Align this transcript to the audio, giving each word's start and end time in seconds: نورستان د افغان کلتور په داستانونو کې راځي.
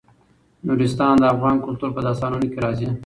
نورستان 0.65 1.13
د 1.19 1.23
افغان 1.33 1.55
کلتور 1.65 1.89
په 1.93 2.01
داستانونو 2.05 2.45
کې 2.51 2.59
راځي. 2.65 2.89